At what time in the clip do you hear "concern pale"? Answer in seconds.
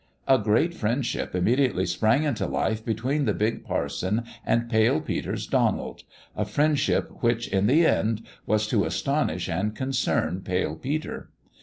9.75-10.77